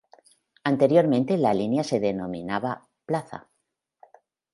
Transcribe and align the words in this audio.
Anteriormente 0.63 1.37
la 1.37 1.53
línea 1.53 1.83
se 1.83 1.99
denominaba 1.99 2.89
"Pza. 3.05 3.51